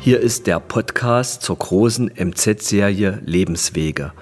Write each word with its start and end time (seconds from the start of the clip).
Hier 0.00 0.20
ist 0.20 0.46
der 0.46 0.58
Podcast 0.58 1.42
zur 1.42 1.58
großen 1.58 2.10
MZ-Serie 2.16 3.20
Lebenswege. 3.24 4.12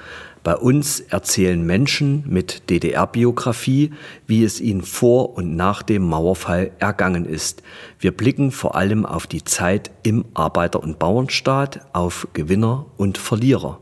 Bei 0.42 0.56
uns 0.56 1.00
erzählen 1.00 1.64
Menschen 1.64 2.24
mit 2.26 2.68
DDR-Biografie, 2.70 3.92
wie 4.26 4.44
es 4.44 4.60
ihnen 4.60 4.82
vor 4.82 5.36
und 5.36 5.56
nach 5.56 5.82
dem 5.82 6.02
Mauerfall 6.02 6.72
ergangen 6.80 7.24
ist. 7.24 7.62
Wir 7.98 8.14
blicken 8.14 8.50
vor 8.50 8.74
allem 8.74 9.06
auf 9.06 9.26
die 9.26 9.44
Zeit 9.44 9.90
im 10.02 10.24
Arbeiter- 10.34 10.82
und 10.82 10.98
Bauernstaat, 10.98 11.86
auf 11.92 12.28
Gewinner 12.32 12.86
und 12.96 13.16
Verlierer. 13.16 13.78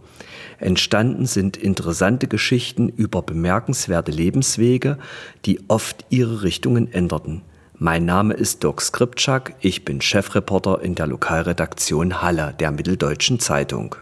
Entstanden 0.58 1.26
sind 1.26 1.56
interessante 1.56 2.28
Geschichten 2.28 2.88
über 2.88 3.22
bemerkenswerte 3.22 4.12
Lebenswege, 4.12 4.98
die 5.46 5.60
oft 5.68 6.04
ihre 6.10 6.42
Richtungen 6.42 6.92
änderten. 6.92 7.42
Mein 7.80 8.06
Name 8.06 8.34
ist 8.34 8.64
Dirk 8.64 8.82
Skripczak, 8.82 9.54
ich 9.60 9.84
bin 9.84 10.00
Chefreporter 10.00 10.82
in 10.82 10.96
der 10.96 11.06
Lokalredaktion 11.06 12.20
Halle 12.20 12.52
der 12.58 12.72
Mitteldeutschen 12.72 13.38
Zeitung. 13.38 13.94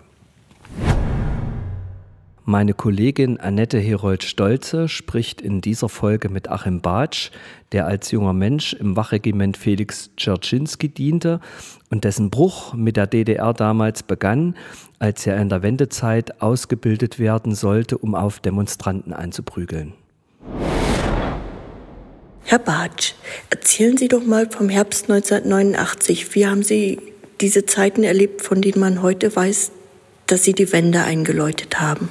Meine 2.46 2.72
Kollegin 2.72 3.38
Annette 3.38 3.78
Herold-Stolze 3.78 4.88
spricht 4.88 5.42
in 5.42 5.60
dieser 5.60 5.90
Folge 5.90 6.30
mit 6.30 6.48
Achim 6.48 6.80
Batsch, 6.80 7.30
der 7.72 7.86
als 7.86 8.10
junger 8.12 8.32
Mensch 8.32 8.72
im 8.72 8.96
Wachregiment 8.96 9.58
Felix 9.58 10.08
Dzerzhinsky 10.16 10.88
diente 10.88 11.40
und 11.90 12.04
dessen 12.04 12.30
Bruch 12.30 12.72
mit 12.72 12.96
der 12.96 13.06
DDR 13.06 13.52
damals 13.52 14.02
begann, 14.02 14.56
als 15.00 15.26
er 15.26 15.36
in 15.36 15.50
der 15.50 15.60
Wendezeit 15.60 16.40
ausgebildet 16.40 17.18
werden 17.18 17.54
sollte, 17.54 17.98
um 17.98 18.14
auf 18.14 18.40
Demonstranten 18.40 19.12
einzuprügeln. 19.12 19.92
Herr 22.48 22.60
Batsch, 22.60 23.14
erzählen 23.50 23.96
Sie 23.96 24.06
doch 24.06 24.22
mal 24.22 24.48
vom 24.48 24.68
Herbst 24.68 25.10
1989. 25.10 26.32
Wie 26.36 26.46
haben 26.46 26.62
Sie 26.62 27.00
diese 27.40 27.66
Zeiten 27.66 28.04
erlebt, 28.04 28.40
von 28.40 28.62
denen 28.62 28.78
man 28.78 29.02
heute 29.02 29.34
weiß, 29.34 29.72
dass 30.28 30.44
Sie 30.44 30.52
die 30.52 30.72
Wende 30.72 31.02
eingeläutet 31.02 31.80
haben? 31.80 32.08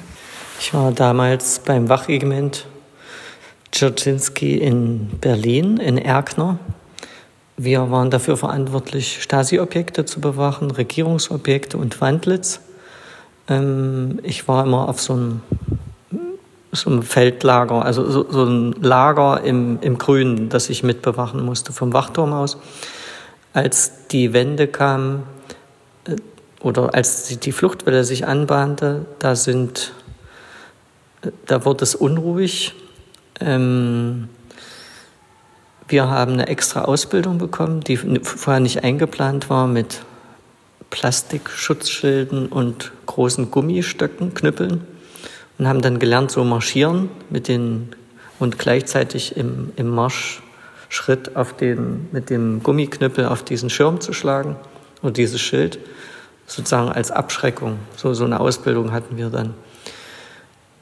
Ich 0.60 0.74
war 0.74 0.92
damals 0.92 1.60
beim 1.60 1.88
Wachregiment 1.88 2.66
Dzerzhinsky 3.72 4.58
in 4.58 5.08
Berlin, 5.22 5.78
in 5.78 5.96
Erkner. 5.96 6.58
Wir 7.56 7.90
waren 7.90 8.10
dafür 8.10 8.36
verantwortlich, 8.36 9.22
Stasi-Objekte 9.22 10.04
zu 10.04 10.20
bewachen, 10.20 10.70
Regierungsobjekte 10.70 11.78
und 11.78 11.98
Wandlitz. 12.02 12.60
Ähm, 13.48 14.20
ich 14.22 14.46
war 14.48 14.64
immer 14.64 14.86
auf 14.90 15.00
so 15.00 15.14
einem, 15.14 15.40
so 16.80 16.90
einem 16.90 17.02
Feldlager, 17.02 17.84
also 17.84 18.10
so, 18.10 18.30
so, 18.30 18.44
ein 18.44 18.72
Lager 18.80 19.42
im, 19.42 19.78
im 19.80 19.98
Grünen, 19.98 20.48
das 20.48 20.70
ich 20.70 20.82
mitbewachen 20.82 21.44
musste 21.44 21.72
vom 21.72 21.92
Wachturm 21.92 22.32
aus. 22.32 22.58
Als 23.52 24.06
die 24.08 24.32
Wende 24.32 24.68
kam 24.68 25.24
äh, 26.06 26.16
oder 26.60 26.94
als 26.94 27.38
die 27.38 27.52
Fluchtwelle 27.52 28.04
sich 28.04 28.26
anbahnte, 28.26 29.06
da 29.18 29.34
sind 29.34 29.92
da 31.46 31.64
wurde 31.64 31.84
es 31.84 31.94
unruhig. 31.94 32.74
Ähm, 33.40 34.28
wir 35.88 36.08
haben 36.08 36.32
eine 36.32 36.48
extra 36.48 36.82
Ausbildung 36.82 37.38
bekommen, 37.38 37.80
die 37.80 37.96
vorher 37.96 38.60
nicht 38.60 38.82
eingeplant 38.82 39.50
war, 39.50 39.66
mit 39.66 40.02
Plastikschutzschilden 40.90 42.46
und 42.46 42.92
großen 43.06 43.50
Gummistöcken, 43.50 44.34
Knüppeln 44.34 44.86
und 45.58 45.68
haben 45.68 45.82
dann 45.82 45.98
gelernt, 45.98 46.30
so 46.30 46.44
marschieren 46.44 47.08
mit 47.30 47.48
den 47.48 47.90
und 48.38 48.58
gleichzeitig 48.58 49.36
im, 49.36 49.72
im 49.76 49.88
Marschschritt 49.88 51.36
auf 51.36 51.54
den, 51.54 52.08
mit 52.12 52.30
dem 52.30 52.62
Gummiknüppel 52.62 53.26
auf 53.26 53.42
diesen 53.42 53.70
Schirm 53.70 54.00
zu 54.00 54.12
schlagen 54.12 54.56
oder 55.02 55.12
dieses 55.12 55.40
Schild, 55.40 55.78
sozusagen 56.46 56.90
als 56.90 57.10
Abschreckung. 57.10 57.78
So, 57.96 58.14
so 58.14 58.24
eine 58.24 58.40
Ausbildung 58.40 58.92
hatten 58.92 59.16
wir 59.16 59.30
dann. 59.30 59.54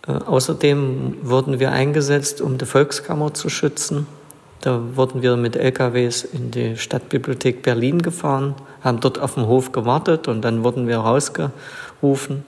Äh, 0.07 0.13
außerdem 0.13 1.19
wurden 1.23 1.61
wir 1.61 1.73
eingesetzt, 1.73 2.41
um 2.41 2.59
die 2.59 2.67
Volkskammer 2.67 3.35
zu 3.35 3.49
schützen. 3.49 4.07
Da 4.61 4.81
wurden 4.95 5.23
wir 5.23 5.37
mit 5.37 5.57
LKWs 5.57 6.25
in 6.25 6.51
die 6.51 6.77
Stadtbibliothek 6.77 7.63
Berlin 7.63 8.01
gefahren, 8.01 8.55
haben 8.83 9.01
dort 9.01 9.19
auf 9.19 9.35
dem 9.35 9.47
Hof 9.47 9.73
gewartet 9.73 10.27
und 10.27 10.43
dann 10.43 10.65
wurden 10.65 10.89
wir 10.89 10.99
rausgerufen. 10.99 12.45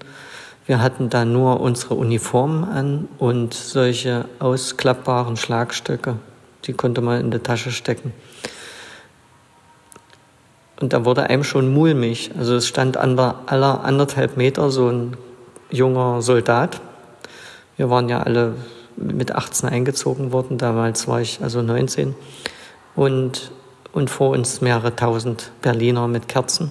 Wir 0.67 0.83
hatten 0.83 1.11
da 1.11 1.25
nur 1.25 1.61
unsere 1.61 1.95
Uniformen 1.95 2.65
an 2.65 3.09
und 3.19 3.55
solche 3.55 4.25
ausklappbaren 4.41 5.37
Schlagstöcke, 5.37 6.17
die 6.65 6.73
konnte 6.73 7.01
man 7.01 7.21
in 7.21 7.31
die 7.31 7.39
Tasche 7.39 7.71
stecken. 7.71 8.13
Und 10.81 10.93
da 10.93 11.05
wurde 11.05 11.25
einem 11.31 11.45
schon 11.45 11.73
mulmig. 11.73 12.33
Also 12.37 12.57
es 12.57 12.67
stand 12.67 12.97
an 12.97 13.17
der 13.17 13.37
aller 13.47 13.85
anderthalb 13.85 14.37
Meter 14.37 14.71
so 14.71 14.89
ein 14.89 15.17
junger 15.71 16.21
Soldat 16.21 16.81
wir 17.77 17.91
waren 17.91 18.09
ja 18.09 18.23
alle 18.23 18.55
mit 18.97 19.33
18 19.33 19.69
eingezogen 19.69 20.33
worden, 20.33 20.57
damals 20.57 21.07
war 21.07 21.21
ich 21.21 21.41
also 21.43 21.61
19. 21.61 22.15
Und, 22.95 23.51
und 23.93 24.09
vor 24.09 24.31
uns 24.31 24.63
mehrere 24.63 24.97
tausend 24.97 25.53
Berliner 25.61 26.09
mit 26.09 26.29
Kerzen. 26.29 26.71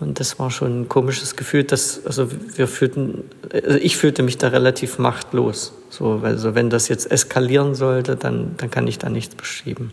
Und 0.00 0.18
das 0.18 0.38
war 0.38 0.50
schon 0.50 0.82
ein 0.82 0.88
komisches 0.88 1.36
Gefühl, 1.36 1.64
dass, 1.64 2.04
also 2.06 2.28
wir 2.56 2.66
fühlten, 2.66 3.24
also 3.52 3.76
ich 3.76 3.98
fühlte 3.98 4.22
mich 4.22 4.38
da 4.38 4.48
relativ 4.48 4.98
machtlos. 4.98 5.74
So, 5.90 6.20
also 6.22 6.54
wenn 6.54 6.70
das 6.70 6.88
jetzt 6.88 7.10
eskalieren 7.10 7.74
sollte, 7.74 8.16
dann, 8.16 8.54
dann 8.56 8.70
kann 8.70 8.86
ich 8.86 8.98
da 8.98 9.10
nichts 9.10 9.34
beschieben. 9.34 9.92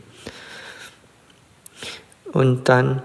Und 2.31 2.69
dann 2.69 3.01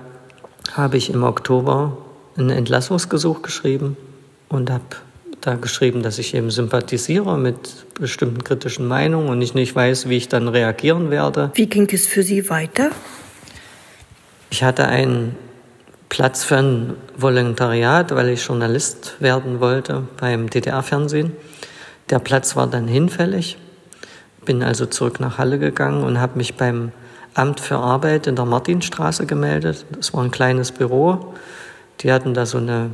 habe 0.73 0.97
ich 0.97 1.11
im 1.11 1.25
Oktober 1.25 1.99
ein 2.37 2.51
Entlassungsgesuch 2.51 3.43
geschrieben 3.43 3.97
und 4.49 4.71
habe 4.71 4.85
da 5.41 5.57
geschrieben, 5.57 6.03
dass 6.03 6.19
ich 6.19 6.35
eben 6.35 6.51
sympathisiere 6.51 7.37
mit 7.37 7.57
bestimmten 7.95 8.45
kritischen 8.45 8.87
Meinungen 8.87 9.29
und 9.29 9.43
ich 9.43 9.55
nicht 9.55 9.75
weiß, 9.75 10.09
wie 10.09 10.17
ich 10.17 10.29
dann 10.29 10.47
reagieren 10.47 11.11
werde. 11.11 11.51
Wie 11.55 11.67
ging 11.67 11.89
es 11.93 12.07
für 12.07 12.23
Sie 12.23 12.49
weiter? 12.49 12.91
Ich 14.51 14.63
hatte 14.63 14.87
einen 14.87 15.35
Platz 16.13 16.45
für 16.45 16.59
ein 16.59 16.95
Volontariat, 17.17 18.15
weil 18.15 18.29
ich 18.29 18.45
Journalist 18.47 19.17
werden 19.21 19.61
wollte 19.61 20.07
beim 20.21 20.51
DDR-Fernsehen. 20.51 21.33
Der 22.11 22.19
Platz 22.19 22.55
war 22.55 22.67
dann 22.67 22.87
hinfällig. 22.87 23.57
Bin 24.45 24.63
also 24.63 24.85
zurück 24.85 25.21
nach 25.21 25.39
Halle 25.39 25.59
gegangen 25.59 26.05
und 26.05 26.21
habe 26.21 26.37
mich 26.37 26.55
beim 26.55 26.93
Amt 27.33 27.61
für 27.61 27.79
Arbeit 27.79 28.27
in 28.27 28.37
der 28.37 28.45
Martinstraße 28.45 29.25
gemeldet. 29.25 29.87
Das 29.91 30.13
war 30.13 30.23
ein 30.23 30.31
kleines 30.31 30.71
Büro. 30.71 31.33
Die 32.01 32.13
hatten 32.13 32.35
da 32.35 32.45
so 32.45 32.59
eine 32.59 32.91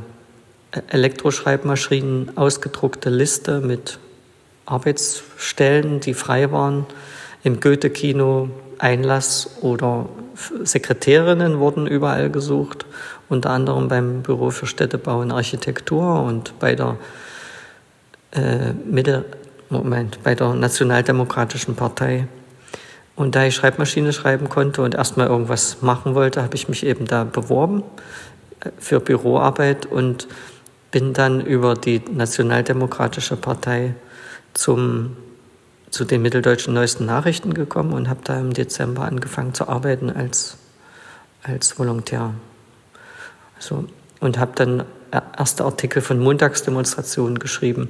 Elektroschreibmaschinen 0.87 2.37
ausgedruckte 2.37 3.09
Liste 3.09 3.59
mit 3.59 3.99
Arbeitsstellen, 4.65 5.99
die 5.99 6.13
frei 6.13 6.53
waren. 6.53 6.85
Im 7.43 7.59
Goethe-Kino 7.59 8.49
Einlass 8.79 9.57
oder 9.61 10.07
Sekretärinnen 10.63 11.59
wurden 11.59 11.85
überall 11.85 12.29
gesucht, 12.29 12.85
unter 13.27 13.51
anderem 13.51 13.87
beim 13.87 14.21
Büro 14.23 14.49
für 14.49 14.67
Städtebau 14.67 15.19
und 15.19 15.31
Architektur 15.31 16.23
und 16.23 16.57
bei 16.59 16.75
der 16.75 16.97
äh, 18.31 18.73
Mitte, 18.85 19.25
Moment, 19.69 20.23
bei 20.23 20.35
der 20.35 20.53
Nationaldemokratischen 20.53 21.75
Partei. 21.75 22.27
Und 23.15 23.35
da 23.35 23.45
ich 23.45 23.55
Schreibmaschine 23.55 24.13
schreiben 24.13 24.47
konnte 24.47 24.81
und 24.81 24.95
erstmal 24.95 25.27
irgendwas 25.27 25.81
machen 25.81 26.15
wollte, 26.15 26.41
habe 26.41 26.55
ich 26.55 26.69
mich 26.69 26.85
eben 26.85 27.05
da 27.05 27.25
beworben 27.25 27.83
äh, 28.61 28.69
für 28.79 28.99
Büroarbeit 28.99 29.85
und 29.85 30.27
bin 30.91 31.13
dann 31.13 31.41
über 31.41 31.75
die 31.75 32.01
Nationaldemokratische 32.11 33.35
Partei 33.35 33.93
zum, 34.53 35.17
zu 35.91 36.05
den 36.05 36.21
mitteldeutschen 36.21 36.73
neuesten 36.73 37.05
Nachrichten 37.05 37.53
gekommen 37.53 37.93
und 37.93 38.09
habe 38.09 38.21
da 38.23 38.39
im 38.39 38.53
Dezember 38.53 39.05
angefangen 39.05 39.53
zu 39.53 39.67
arbeiten 39.67 40.09
als, 40.09 40.57
als 41.43 41.77
Volontär. 41.79 42.33
Also, 43.55 43.85
und 44.19 44.37
habe 44.37 44.51
dann 44.55 44.85
erste 45.37 45.63
Artikel 45.63 46.01
von 46.01 46.19
Montagsdemonstrationen 46.19 47.39
geschrieben. 47.39 47.89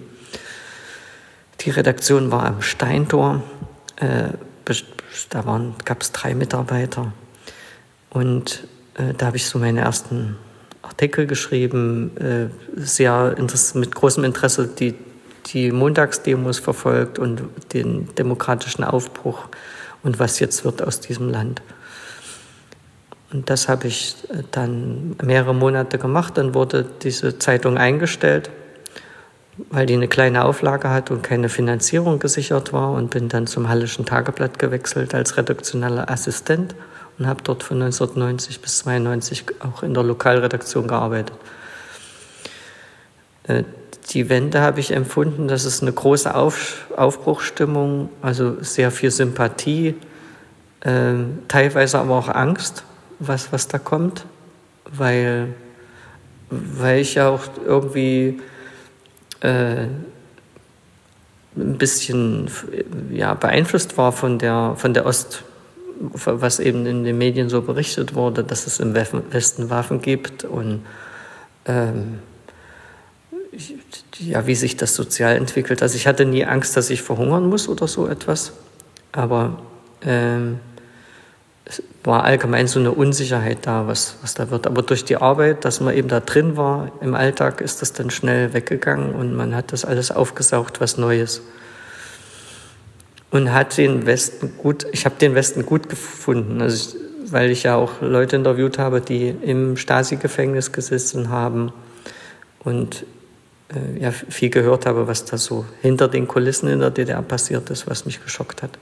Die 1.62 1.70
Redaktion 1.70 2.32
war 2.32 2.46
am 2.46 2.62
Steintor. 2.62 3.44
Äh, 3.98 4.30
da 5.30 5.62
gab 5.84 6.02
es 6.02 6.12
drei 6.12 6.34
Mitarbeiter. 6.36 7.12
Und 8.10 8.68
äh, 8.96 9.14
da 9.16 9.28
habe 9.28 9.38
ich 9.38 9.46
so 9.46 9.60
meine 9.60 9.82
ersten 9.82 10.38
Artikel 10.82 11.28
geschrieben, 11.28 12.16
äh, 12.18 12.48
sehr 12.80 13.36
mit 13.74 13.94
großem 13.94 14.24
Interesse 14.24 14.68
die, 14.68 14.96
die 15.48 15.72
Montagsdemos 15.72 16.60
verfolgt 16.60 17.20
und 17.20 17.42
den 17.74 18.14
demokratischen 18.16 18.84
Aufbruch 18.84 19.48
und 20.04 20.20
was 20.20 20.40
jetzt 20.40 20.66
wird 20.66 20.82
aus 20.82 21.00
diesem 21.00 21.30
Land. 21.30 21.62
Und 23.32 23.50
das 23.50 23.70
habe 23.70 23.88
ich 23.88 24.16
dann 24.52 25.16
mehrere 25.22 25.54
Monate 25.54 25.98
gemacht. 26.00 26.38
Dann 26.38 26.56
wurde 26.56 26.86
diese 27.04 27.38
Zeitung 27.38 27.78
eingestellt. 27.78 28.50
weil 29.70 29.86
die 29.86 29.94
eine 29.94 30.08
kleine 30.08 30.46
Auflage 30.46 30.90
hat 30.90 31.12
und 31.12 31.22
keine 31.22 31.50
Finanzierung 31.50 32.20
gesichert 32.20 32.72
war 32.72 32.94
und 32.94 33.10
bin 33.10 33.28
dann 33.28 33.46
zum 33.46 33.68
Hallischen 33.68 34.06
Tageblatt 34.06 34.58
gewechselt 34.58 35.14
als 35.14 35.36
redaktioneller 35.36 36.10
Assistent 36.10 36.76
und 37.18 37.28
habe 37.28 37.44
dort 37.44 37.64
von 37.64 37.82
1990 37.82 38.62
bis 38.62 38.80
92 38.80 39.44
auch 39.60 39.84
in 39.84 39.94
der 39.94 40.04
Lokalredaktion 40.04 40.88
gearbeitet. 40.88 41.36
Die 44.12 44.28
Wende 44.30 44.62
habe 44.62 44.80
ich 44.80 44.92
empfunden, 44.92 45.48
dass 45.48 45.66
es 45.66 45.82
eine 45.82 45.92
große 45.92 46.34
Auf 46.34 46.88
Aufbruchstimmung, 46.96 48.10
also 48.22 48.62
sehr 48.62 48.90
viel 48.92 49.12
Sympathie, 49.12 49.96
äh, 50.82 51.14
teilweise 51.48 52.00
aber 52.00 52.16
auch 52.16 52.30
Angst, 52.30 52.84
was, 53.20 53.52
was 53.52 53.68
da 53.68 53.78
kommt, 53.78 54.26
weil, 54.92 55.54
weil 56.50 57.02
ich 57.02 57.16
ja 57.16 57.30
auch 57.30 57.44
irgendwie 57.64 58.40
äh, 59.42 59.86
ein 61.56 61.78
bisschen 61.78 62.50
ja, 63.12 63.36
beeinflusst 63.36 63.98
war 63.98 64.12
von 64.12 64.40
der, 64.40 64.74
von 64.78 64.94
der 64.94 65.06
Ost, 65.06 65.44
was 66.00 66.60
eben 66.60 66.86
in 66.88 67.04
den 67.04 67.18
Medien 67.18 67.50
so 67.50 67.62
berichtet 67.62 68.16
wurde, 68.16 68.44
dass 68.44 68.66
es 68.66 68.80
im 68.80 68.96
Westen 68.96 69.70
Waffen 69.70 70.02
gibt 70.02 70.46
und 70.46 70.84
ähm, 71.66 72.20
ja, 74.20 74.46
wie 74.48 74.56
sich 74.56 74.78
das 74.78 74.96
sozial 74.96 75.36
entwickelt. 75.36 75.82
Also 75.82 75.96
ich 75.96 76.08
hatte 76.08 76.26
nie 76.26 76.46
Angst, 76.46 76.78
dass 76.78 76.90
ich 76.90 77.02
verhungern 77.02 77.48
muss 77.48 77.68
oder 77.68 77.88
so 77.88 78.08
etwas, 78.08 78.54
aber 79.12 79.60
ähm, 80.02 80.60
es 81.66 81.84
war 82.04 82.24
allgemein 82.24 82.68
so 82.68 82.80
eine 82.80 82.92
Unsicherheit 82.92 83.60
da, 83.62 83.88
was, 83.88 84.18
was 84.22 84.34
da 84.34 84.50
wird. 84.50 84.66
Aber 84.66 84.82
durch 84.82 85.06
die 85.06 85.18
Arbeit, 85.18 85.66
dass 85.66 85.82
man 85.82 85.96
eben 85.96 86.08
da 86.08 86.20
drin 86.20 86.58
war 86.58 86.92
im 87.02 87.14
Alltag, 87.14 87.62
ist 87.62 87.82
das 87.82 87.94
dann 87.94 88.10
schnell 88.10 88.54
weggegangen 88.54 89.14
und 89.14 89.36
man 89.36 89.56
hat 89.56 89.72
das 89.72 89.86
alles 89.86 90.12
aufgesaugt, 90.12 90.82
was 90.82 90.98
Neues. 90.98 91.42
Und 93.32 93.54
hat 93.54 93.78
den 93.78 94.08
Westen 94.08 94.54
gut, 94.58 94.88
ich 94.92 95.06
habe 95.06 95.16
den 95.22 95.36
Westen 95.36 95.64
gut 95.64 95.88
gefunden, 95.88 96.62
also 96.62 96.98
ich, 96.98 97.32
weil 97.32 97.52
ich 97.52 97.62
ja 97.62 97.76
auch 97.76 98.02
Leute 98.02 98.36
interviewt 98.36 98.80
habe, 98.80 99.02
die 99.02 99.30
im 99.30 99.78
Stasi-Gefängnis 99.78 100.72
gesessen 100.72 101.30
haben 101.30 101.72
und 102.64 103.06
äh, 103.74 104.02
ja, 104.02 104.12
viel 104.12 104.50
gehört 104.50 104.86
habe, 104.86 105.08
was 105.08 105.26
da 105.26 105.38
so 105.38 105.66
hinter 105.82 106.08
den 106.08 106.28
Kulissen 106.28 106.70
in 106.70 106.80
der 106.80 106.90
DDR 106.90 107.22
passiert 107.22 107.70
ist, 107.70 107.88
was 107.88 108.06
mich 108.06 108.24
geschockt 108.24 108.64
hat. 108.64 108.80